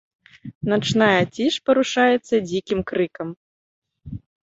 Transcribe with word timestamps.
Начная 0.73 1.19
ціш 1.35 1.53
парушаецца 1.71 2.43
дзікім 2.49 2.79
крыкам. 2.91 3.27